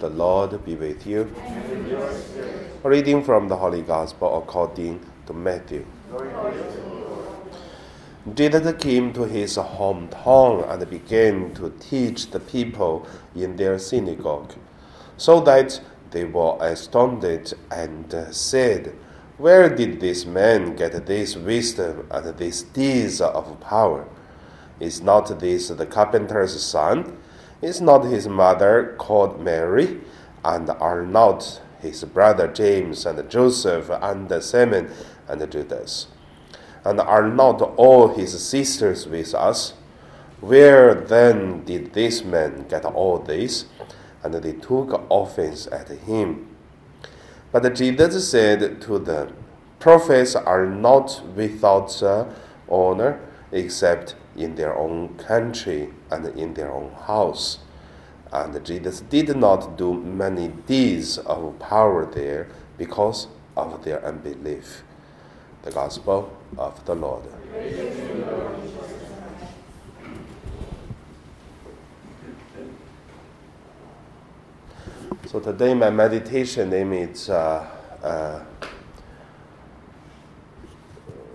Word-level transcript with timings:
The 0.00 0.08
Lord 0.08 0.64
be 0.64 0.76
with 0.76 1.06
you. 1.06 1.30
A 2.82 2.88
reading 2.88 3.22
from 3.22 3.48
the 3.48 3.56
Holy 3.58 3.82
Gospel 3.82 4.38
according 4.38 5.04
to 5.26 5.34
Matthew. 5.34 5.84
Jesus 8.32 8.82
came 8.82 9.12
to 9.12 9.24
his 9.24 9.58
hometown 9.58 10.66
and 10.70 10.88
began 10.88 11.52
to 11.52 11.68
teach 11.78 12.30
the 12.30 12.40
people 12.40 13.06
in 13.36 13.56
their 13.56 13.78
synagogue, 13.78 14.54
so 15.18 15.38
that 15.40 15.82
they 16.12 16.24
were 16.24 16.56
astounded 16.60 17.52
and 17.70 18.10
said, 18.30 18.94
Where 19.36 19.68
did 19.68 20.00
this 20.00 20.24
man 20.24 20.76
get 20.76 21.04
this 21.04 21.36
wisdom 21.36 22.06
and 22.10 22.38
these 22.38 22.62
deeds 22.62 23.20
of 23.20 23.60
power? 23.60 24.08
Is 24.80 25.02
not 25.02 25.40
this 25.40 25.68
the 25.68 25.84
carpenter's 25.84 26.62
son? 26.64 27.18
Is 27.62 27.80
not 27.80 28.04
his 28.04 28.26
mother 28.26 28.94
called 28.98 29.40
Mary? 29.40 30.00
And 30.44 30.70
are 30.70 31.04
not 31.04 31.60
his 31.80 32.04
brother 32.04 32.48
James 32.48 33.04
and 33.04 33.28
Joseph 33.28 33.90
and 33.90 34.42
Simon 34.42 34.90
and 35.28 35.50
Judas? 35.50 36.06
And 36.84 37.00
are 37.00 37.28
not 37.28 37.60
all 37.76 38.08
his 38.08 38.42
sisters 38.42 39.06
with 39.06 39.34
us? 39.34 39.74
Where 40.40 40.94
then 40.94 41.64
did 41.64 41.92
this 41.92 42.24
man 42.24 42.66
get 42.68 42.86
all 42.86 43.18
this? 43.18 43.66
And 44.22 44.34
they 44.34 44.52
took 44.54 45.06
offense 45.10 45.66
at 45.66 45.88
him. 45.88 46.56
But 47.52 47.74
Jesus 47.74 48.30
said 48.30 48.80
to 48.82 48.98
them, 48.98 49.34
Prophets 49.78 50.34
are 50.36 50.66
not 50.66 51.22
without 51.34 52.02
uh, 52.02 52.26
honor 52.68 53.20
except 53.52 54.14
in 54.40 54.54
their 54.54 54.76
own 54.76 55.16
country 55.16 55.90
and 56.10 56.26
in 56.38 56.54
their 56.54 56.72
own 56.72 56.92
house. 57.06 57.58
And 58.32 58.64
Jesus 58.64 59.00
did 59.00 59.36
not 59.36 59.76
do 59.76 59.92
many 59.92 60.48
deeds 60.48 61.18
of 61.18 61.58
power 61.58 62.06
there 62.06 62.48
because 62.78 63.26
of 63.56 63.84
their 63.84 64.04
unbelief. 64.04 64.82
The 65.62 65.70
Gospel 65.70 66.36
of 66.56 66.84
the 66.86 66.94
Lord. 66.94 67.24
So 75.26 75.38
today 75.38 75.74
my 75.74 75.90
meditation 75.90 76.70
name 76.70 76.92
is 76.92 77.28
uh, 77.28 77.64
uh, 78.02 78.40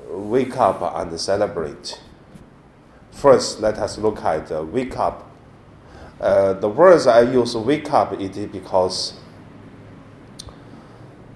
Wake 0.10 0.58
Up 0.58 0.82
and 0.96 1.20
Celebrate. 1.20 2.00
First, 3.16 3.62
let 3.62 3.78
us 3.78 3.98
look 3.98 4.22
at 4.26 4.52
uh, 4.52 4.62
wake 4.62 4.98
up. 4.98 5.32
Uh, 6.20 6.52
the 6.54 6.68
words 6.68 7.08
I 7.08 7.22
use 7.22 7.56
wake 7.56 7.92
up 7.94 8.12
it 8.14 8.36
is 8.36 8.48
because 8.48 9.14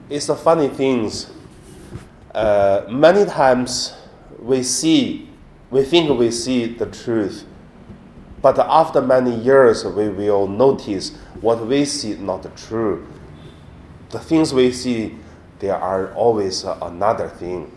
it's 0.10 0.28
the 0.28 0.36
funny 0.36 0.68
things. 0.68 1.32
Uh, 2.36 2.86
many 2.90 3.24
times 3.26 3.94
we 4.40 4.62
see, 4.62 5.30
we 5.72 5.84
think 5.84 6.20
we 6.20 6.32
see 6.32 6.66
the 6.66 6.86
truth, 6.86 7.46
but 8.42 8.60
after 8.60 9.02
many 9.02 9.34
years 9.34 9.86
we 9.86 10.10
will 10.10 10.48
notice 10.48 11.16
what 11.40 11.66
we 11.66 11.86
see 11.86 12.16
not 12.16 12.46
true. 12.58 13.08
The 14.10 14.20
things 14.20 14.54
we 14.54 14.74
see, 14.74 15.16
there 15.60 15.78
are 15.78 16.14
always 16.14 16.66
another 16.66 17.30
thing. 17.30 17.72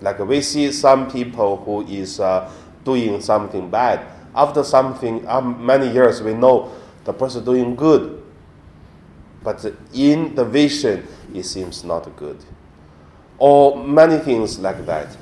Like 0.00 0.18
we 0.18 0.40
see 0.40 0.72
some 0.72 1.10
people 1.10 1.58
who 1.58 1.82
is 1.86 2.18
uh, 2.18 2.50
doing 2.84 3.20
something 3.20 3.70
bad. 3.70 4.06
After 4.34 4.64
something, 4.64 5.26
um, 5.28 5.64
many 5.64 5.90
years, 5.92 6.22
we 6.22 6.34
know 6.34 6.72
the 7.04 7.12
person 7.12 7.44
doing 7.44 7.76
good. 7.76 8.22
But 9.42 9.64
in 9.92 10.34
the 10.34 10.44
vision, 10.44 11.06
it 11.34 11.44
seems 11.44 11.84
not 11.84 12.14
good. 12.16 12.38
Or 13.38 13.76
many 13.76 14.18
things 14.18 14.58
like 14.58 14.86
that. 14.86 15.16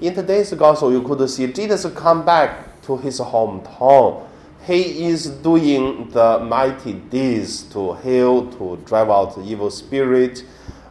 In 0.00 0.14
today's 0.14 0.52
gospel, 0.54 0.92
you 0.92 1.02
could 1.02 1.28
see 1.30 1.46
Jesus 1.52 1.86
come 1.94 2.24
back 2.24 2.82
to 2.82 2.96
his 2.96 3.20
hometown. 3.20 4.26
He 4.66 5.06
is 5.06 5.26
doing 5.26 6.10
the 6.10 6.40
mighty 6.40 6.92
deeds 6.92 7.62
to 7.74 7.94
heal, 7.94 8.50
to 8.52 8.76
drive 8.84 9.08
out 9.08 9.36
the 9.36 9.42
evil 9.42 9.70
spirit, 9.70 10.44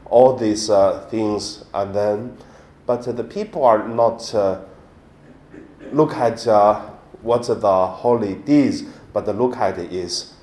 all 0.06 0.36
these 0.36 0.70
uh, 0.70 1.06
things, 1.12 1.66
and 1.74 1.94
then, 1.94 2.38
but 2.86 3.04
the 3.04 3.24
people 3.24 3.64
are 3.64 3.88
not. 3.88 4.34
Uh, 4.34 4.62
look 5.94 6.14
at 6.14 6.48
uh, 6.48 6.90
what 7.22 7.44
the 7.44 7.88
holy 7.88 8.36
deeds, 8.36 8.84
but 9.14 9.28
look 9.36 9.58
at 9.58 9.78
it 9.78 9.92
is, 9.92 10.34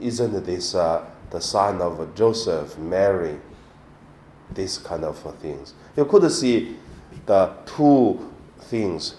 isn't 0.00 0.44
this 0.44 0.74
uh, 0.74 1.04
the 1.30 1.40
son 1.40 1.80
of 1.80 2.14
Joseph, 2.14 2.78
Mary? 2.78 3.38
this 4.54 4.78
kind 4.78 5.04
of 5.04 5.18
things. 5.40 5.74
You 5.96 6.04
could 6.04 6.30
see 6.30 6.76
the 7.26 7.52
two 7.66 8.32
things. 8.60 9.16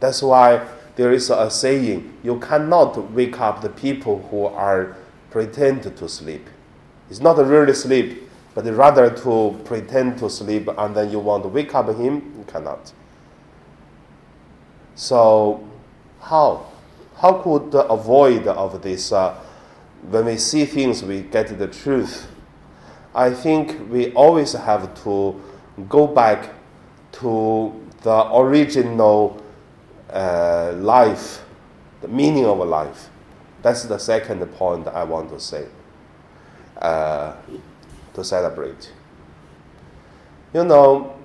That's 0.00 0.22
why 0.22 0.66
there 0.96 1.12
is 1.12 1.30
a 1.30 1.50
saying: 1.50 2.18
you 2.22 2.38
cannot 2.40 3.12
wake 3.12 3.40
up 3.40 3.60
the 3.60 3.70
people 3.70 4.22
who 4.30 4.46
are 4.46 4.96
pretend 5.30 5.82
to 5.82 6.08
sleep. 6.08 6.46
It's 7.10 7.20
not 7.20 7.38
really 7.38 7.74
sleep, 7.74 8.28
but 8.54 8.64
rather 8.66 9.10
to 9.10 9.60
pretend 9.64 10.18
to 10.18 10.30
sleep, 10.30 10.68
and 10.76 10.94
then 10.94 11.10
you 11.10 11.18
want 11.18 11.42
to 11.44 11.48
wake 11.48 11.74
up 11.74 11.88
him. 11.88 12.34
You 12.38 12.44
cannot. 12.46 12.92
So, 14.98 15.64
how? 16.20 16.66
How 17.18 17.34
could 17.34 17.72
avoid 17.72 18.48
of 18.48 18.82
this? 18.82 19.12
Uh, 19.12 19.32
when 20.10 20.24
we 20.24 20.36
see 20.38 20.64
things, 20.64 21.04
we 21.04 21.20
get 21.20 21.56
the 21.56 21.68
truth. 21.68 22.26
I 23.14 23.30
think 23.30 23.88
we 23.92 24.12
always 24.14 24.54
have 24.54 24.92
to 25.04 25.40
go 25.88 26.08
back 26.08 26.52
to 27.12 27.80
the 28.02 28.34
original 28.34 29.40
uh, 30.10 30.72
life, 30.72 31.44
the 32.00 32.08
meaning 32.08 32.44
of 32.44 32.58
life. 32.58 33.08
That's 33.62 33.84
the 33.84 33.98
second 33.98 34.44
point 34.54 34.88
I 34.88 35.04
want 35.04 35.30
to 35.30 35.38
say 35.38 35.68
uh, 36.82 37.34
to 38.14 38.24
celebrate. 38.24 38.92
You 40.52 40.64
know, 40.64 41.17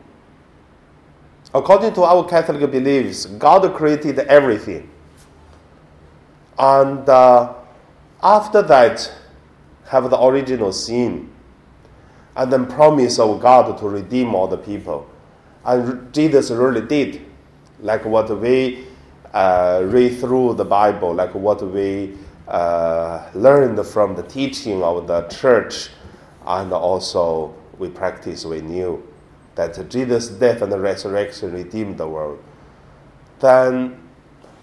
according 1.53 1.94
to 1.94 2.03
our 2.03 2.28
Catholic 2.28 2.69
beliefs, 2.72 3.25
God 3.25 3.74
created 3.75 4.19
everything. 4.19 4.90
And 6.58 7.08
uh, 7.08 7.53
after 8.22 8.62
that, 8.64 9.12
have 9.86 10.09
the 10.09 10.22
original 10.22 10.72
sin. 10.72 11.30
And 12.36 12.52
then 12.52 12.66
promise 12.66 13.19
of 13.19 13.42
God 13.42 13.78
to 13.78 13.88
redeem 13.88 14.34
all 14.34 14.47
the 14.47 14.58
people. 14.58 15.08
And 15.66 16.12
Jesus 16.13 16.50
really 16.50 16.81
did. 16.81 17.25
Like 17.80 18.06
what 18.06 18.30
we 18.40 18.88
uh, 19.34 19.84
read 19.86 20.19
through 20.19 20.56
the 20.56 20.66
Bible, 20.66 21.13
like 21.13 21.34
what 21.36 21.62
we 21.62 22.18
uh, 22.47 23.30
learned 23.34 23.86
from 23.86 24.16
the 24.16 24.24
teaching 24.24 24.81
of 24.84 25.08
the 25.08 25.22
church, 25.28 25.90
and 26.46 26.74
also 26.74 27.53
we 27.78 27.90
practice, 27.90 28.46
we 28.46 28.62
knew 28.62 29.03
that 29.56 29.90
Jesus' 29.90 30.28
death 30.30 30.62
and 30.62 30.74
resurrection 30.81 31.53
redeemed 31.53 31.97
the 31.97 32.08
world, 32.08 32.44
then 33.40 34.00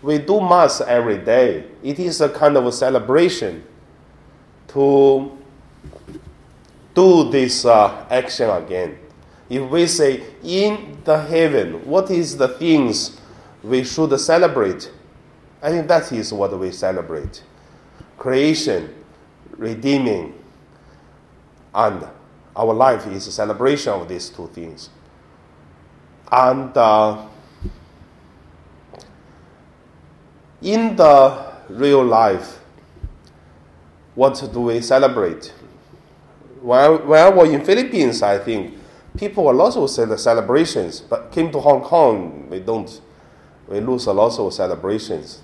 we 0.02 0.18
do 0.18 0.40
Mass 0.40 0.80
every 0.80 1.18
day. 1.18 1.66
It 1.82 1.98
is 1.98 2.20
a 2.20 2.28
kind 2.28 2.56
of 2.56 2.66
a 2.66 2.72
celebration 2.72 3.64
to 4.68 5.36
do 6.94 7.30
this 7.30 7.64
uh, 7.64 8.06
action 8.10 8.50
again. 8.50 8.98
If 9.48 9.68
we 9.68 9.86
say, 9.86 10.22
in 10.42 10.98
the 11.04 11.20
heaven, 11.20 11.84
what 11.86 12.10
is 12.10 12.36
the 12.36 12.48
things 12.48 13.20
we 13.62 13.84
should 13.84 14.18
celebrate? 14.18 14.90
I 15.62 15.70
think 15.70 15.88
that 15.88 16.10
is 16.12 16.32
what 16.32 16.58
we 16.58 16.72
celebrate 16.72 17.42
creation, 18.16 18.94
redeeming, 19.56 20.34
and 21.74 22.06
our 22.56 22.74
life 22.74 23.06
is 23.06 23.26
a 23.26 23.32
celebration 23.32 23.92
of 23.92 24.08
these 24.08 24.28
two 24.28 24.48
things. 24.48 24.90
And 26.30 26.76
uh, 26.76 27.26
in 30.62 30.96
the 30.96 31.52
real 31.68 32.04
life, 32.04 32.60
what 34.14 34.50
do 34.52 34.60
we 34.60 34.80
celebrate? 34.80 35.52
While, 36.60 36.98
while 36.98 37.32
we're 37.32 37.52
in 37.52 37.64
Philippines, 37.64 38.22
I 38.22 38.38
think 38.38 38.74
people 39.16 39.50
a 39.50 39.52
lot 39.52 39.76
of 39.76 39.88
celebrations, 39.90 41.00
but 41.00 41.32
came 41.32 41.50
to 41.52 41.60
Hong 41.60 41.82
Kong, 41.82 42.48
we 42.50 42.60
don't, 42.60 43.00
we 43.68 43.80
lose 43.80 44.06
a 44.06 44.12
lot 44.12 44.38
of 44.38 44.52
celebrations. 44.52 45.40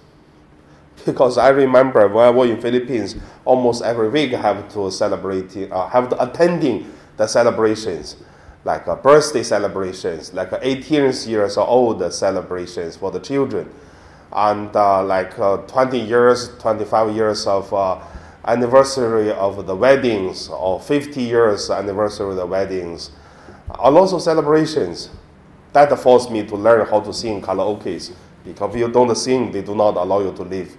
Because 1.07 1.39
I 1.39 1.49
remember 1.51 2.09
when 2.09 2.25
I 2.25 2.31
was 2.31 2.51
in 2.51 2.61
Philippines, 2.61 3.17
almost 3.45 3.83
every 3.83 4.09
week 4.09 4.35
I 4.35 4.41
have 4.41 4.73
to 4.75 4.91
celebrate, 4.91 5.71
uh, 5.71 5.89
have 5.89 6.09
to 6.11 6.23
attending 6.23 6.93
the 7.17 7.27
celebrations, 7.27 8.17
like 8.65 8.87
uh, 8.89 8.97
birthday 8.97 9.43
celebrations, 9.43 10.35
like 10.35 10.53
uh, 10.53 10.59
18 10.61 11.13
years 11.29 11.57
old 11.57 12.13
celebrations 12.13 12.97
for 12.97 13.11
the 13.11 13.21
children, 13.21 13.73
and 14.33 14.75
uh, 14.75 15.05
like 15.05 15.39
uh, 15.39 15.59
20 15.59 15.99
years, 15.99 16.57
25 16.59 17.15
years 17.15 17.47
of 17.47 17.73
uh, 17.73 18.01
anniversary 18.45 19.31
of 19.31 19.65
the 19.67 19.77
weddings 19.77 20.49
or 20.49 20.81
50 20.81 21.23
years 21.23 21.71
anniversary 21.71 22.31
of 22.31 22.37
the 22.37 22.47
weddings, 22.47 23.11
are 23.71 23.97
also 23.97 24.19
celebrations. 24.19 25.11
That 25.73 25.97
forced 25.99 26.31
me 26.31 26.45
to 26.47 26.57
learn 26.57 26.87
how 26.87 27.01
to 27.01 27.13
sing 27.13 27.43
karaoke 27.43 28.13
because 28.45 28.75
if 28.75 28.81
you 28.81 28.89
don't 28.89 29.15
sing, 29.17 29.51
they 29.51 29.63
do 29.63 29.75
not 29.75 29.97
allow 29.97 30.21
you 30.21 30.33
to 30.33 30.43
live. 30.43 30.77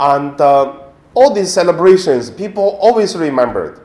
And 0.00 0.40
uh, 0.40 0.78
all 1.12 1.34
these 1.34 1.52
celebrations, 1.52 2.30
people 2.30 2.78
always 2.80 3.14
remembered. 3.14 3.80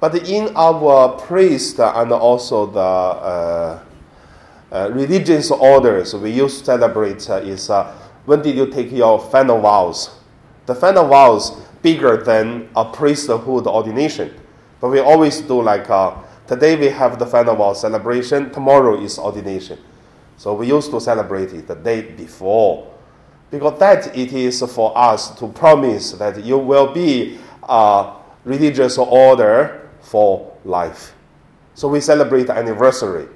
But 0.00 0.26
in 0.28 0.50
our 0.56 1.10
priest 1.18 1.78
and 1.78 2.10
also 2.10 2.66
the 2.66 2.80
uh, 2.80 3.82
uh, 4.72 4.90
religious 4.92 5.50
orders 5.50 6.14
we 6.14 6.30
used 6.30 6.60
to 6.60 6.64
celebrate 6.64 7.28
uh, 7.28 7.36
is 7.36 7.68
uh, 7.70 7.94
when 8.24 8.40
did 8.40 8.56
you 8.56 8.66
take 8.66 8.90
your 8.92 9.20
final 9.20 9.60
vows? 9.60 10.10
The 10.66 10.74
final 10.74 11.06
vows 11.06 11.50
bigger 11.82 12.16
than 12.16 12.70
a 12.74 12.86
priesthood 12.86 13.66
ordination. 13.66 14.34
But 14.80 14.88
we 14.88 15.00
always 15.00 15.42
do 15.42 15.60
like 15.60 15.90
uh, 15.90 16.16
today 16.46 16.76
we 16.76 16.88
have 16.88 17.18
the 17.18 17.26
final 17.26 17.56
vow 17.56 17.74
celebration, 17.74 18.50
tomorrow 18.50 18.98
is 19.02 19.18
ordination. 19.18 19.78
So 20.38 20.54
we 20.54 20.68
used 20.68 20.90
to 20.92 21.00
celebrate 21.00 21.52
it 21.52 21.68
the 21.68 21.74
day 21.76 22.00
before. 22.00 22.93
Because 23.54 23.78
that 23.78 24.16
it 24.18 24.32
is 24.32 24.64
for 24.74 24.98
us 24.98 25.30
to 25.38 25.46
promise 25.46 26.10
that 26.14 26.42
you 26.44 26.58
will 26.58 26.92
be 26.92 27.38
a 27.62 28.12
religious 28.44 28.98
order 28.98 29.88
for 30.00 30.52
life. 30.64 31.14
So 31.74 31.86
we 31.86 32.00
celebrate 32.00 32.50
anniversary. 32.50 33.28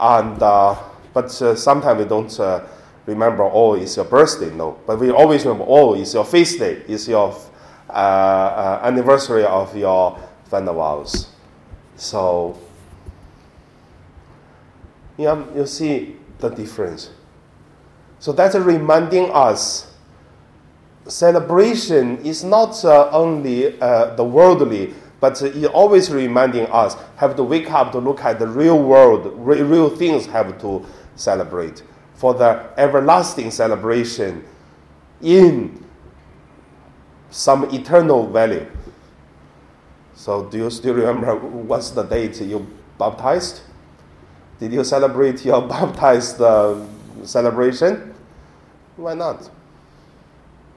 And, 0.00 0.42
uh, 0.42 0.76
but 1.14 1.26
uh, 1.42 1.54
sometimes 1.54 2.02
we 2.02 2.08
don't 2.08 2.40
uh, 2.40 2.66
remember, 3.06 3.44
oh, 3.44 3.74
it's 3.74 3.94
your 3.94 4.04
birthday, 4.04 4.52
no. 4.52 4.80
But 4.84 4.98
we 4.98 5.12
always 5.12 5.44
remember, 5.44 5.64
oh, 5.68 5.94
it's 5.94 6.12
your 6.12 6.24
feast 6.24 6.58
day, 6.58 6.82
it's 6.88 7.06
your 7.06 7.32
uh, 7.88 7.92
uh, 7.92 8.80
anniversary 8.82 9.44
of 9.44 9.76
your 9.76 10.18
vows. 10.50 11.28
So, 11.94 12.58
yeah, 15.16 15.44
you 15.54 15.66
see 15.66 16.16
the 16.40 16.48
difference. 16.48 17.10
So 18.20 18.32
that's 18.32 18.54
reminding 18.54 19.30
us 19.32 19.90
celebration 21.08 22.18
is 22.24 22.44
not 22.44 22.84
uh, 22.84 23.10
only 23.10 23.80
uh, 23.80 24.14
the 24.14 24.24
worldly, 24.24 24.94
but 25.20 25.40
it 25.42 25.64
always 25.66 26.10
reminding 26.10 26.66
us 26.66 26.96
have 27.16 27.34
to 27.36 27.42
wake 27.42 27.70
up 27.70 27.92
to 27.92 27.98
look 27.98 28.20
at 28.20 28.38
the 28.38 28.46
real 28.46 28.82
world, 28.82 29.32
re- 29.36 29.62
real 29.62 29.88
things 29.88 30.26
have 30.26 30.60
to 30.60 30.84
celebrate 31.16 31.82
for 32.14 32.34
the 32.34 32.70
everlasting 32.76 33.50
celebration 33.50 34.44
in 35.22 35.82
some 37.30 37.64
eternal 37.74 38.26
value. 38.26 38.66
So, 40.14 40.44
do 40.44 40.58
you 40.58 40.70
still 40.70 40.94
remember 40.94 41.34
what's 41.38 41.90
the 41.90 42.02
date 42.02 42.38
you 42.42 42.66
baptized? 42.98 43.62
Did 44.58 44.74
you 44.74 44.84
celebrate 44.84 45.42
your 45.44 45.62
baptized 45.68 46.40
uh, 46.40 46.76
celebration? 47.24 48.09
Why 49.00 49.14
not? 49.14 49.48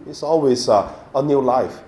It's 0.08 0.24
always 0.24 0.70
uh, 0.70 0.94
a 1.14 1.22
new 1.22 1.42
life. 1.42 1.82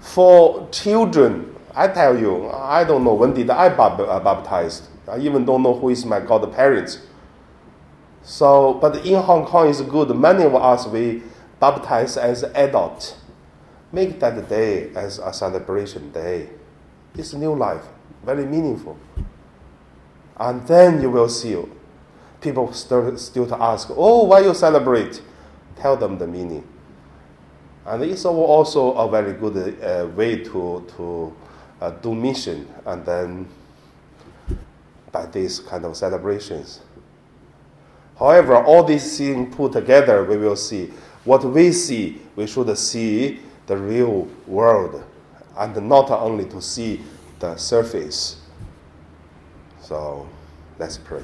For 0.00 0.68
children, 0.70 1.56
I 1.74 1.88
tell 1.88 2.16
you, 2.16 2.48
I 2.48 2.84
don't 2.84 3.02
know 3.02 3.14
when 3.14 3.34
did 3.34 3.50
I 3.50 3.66
uh, 3.66 4.20
baptized. 4.20 4.84
I 5.08 5.18
even 5.18 5.44
don't 5.44 5.64
know 5.64 5.74
who 5.74 5.88
is 5.88 6.06
my 6.06 6.20
godparents. 6.20 7.00
So, 8.22 8.74
but 8.74 9.04
in 9.04 9.20
Hong 9.20 9.44
Kong 9.44 9.68
is 9.68 9.80
good. 9.82 10.16
Many 10.16 10.44
of 10.44 10.54
us 10.54 10.86
we 10.86 11.24
baptize 11.58 12.16
as 12.16 12.44
adult. 12.44 13.16
Make 13.92 14.20
that 14.20 14.48
day 14.48 14.90
as 14.94 15.18
a 15.18 15.32
celebration 15.32 16.12
day. 16.12 16.50
It's 17.16 17.32
new 17.34 17.54
life, 17.54 17.82
very 18.24 18.46
meaningful. 18.46 18.96
And 20.36 20.64
then 20.68 21.02
you 21.02 21.10
will 21.10 21.28
see 21.28 21.60
people 22.40 22.72
still, 22.72 23.16
still 23.18 23.46
to 23.48 23.60
ask, 23.60 23.88
oh, 23.90 24.24
why 24.24 24.40
you 24.40 24.54
celebrate? 24.54 25.20
Tell 25.80 25.96
them 25.96 26.18
the 26.18 26.26
meaning. 26.26 26.66
And 27.86 28.02
it's 28.02 28.24
also 28.24 28.92
a 28.92 29.08
very 29.10 29.32
good 29.32 29.82
uh, 29.82 30.06
way 30.08 30.44
to, 30.44 30.86
to 30.96 31.36
uh, 31.80 31.90
do 31.90 32.14
mission 32.14 32.68
and 32.84 33.04
then 33.06 33.48
by 35.10 35.26
these 35.26 35.60
kind 35.60 35.84
of 35.84 35.96
celebrations. 35.96 36.80
However, 38.18 38.56
all 38.62 38.84
these 38.84 39.16
things 39.16 39.54
put 39.54 39.72
together, 39.72 40.24
we 40.24 40.36
will 40.36 40.56
see 40.56 40.92
what 41.24 41.42
we 41.44 41.72
see, 41.72 42.20
we 42.36 42.46
should 42.46 42.76
see 42.76 43.40
the 43.66 43.76
real 43.76 44.28
world 44.46 45.02
and 45.56 45.88
not 45.88 46.10
only 46.10 46.44
to 46.46 46.60
see 46.60 47.00
the 47.38 47.56
surface. 47.56 48.42
So 49.80 50.28
let's 50.78 50.98
pray. 50.98 51.22